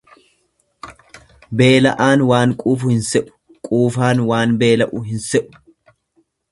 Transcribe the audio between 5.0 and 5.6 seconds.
hin se'u.